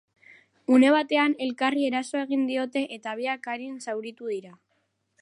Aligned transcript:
Une 0.77 0.89
batean 0.95 1.35
elkarri 1.49 1.85
eraso 1.91 2.21
egin 2.23 2.49
diote 2.53 2.85
eta 2.99 3.17
biak 3.23 3.49
arin 3.57 3.81
zauritu 3.89 4.35
dira. 4.37 4.57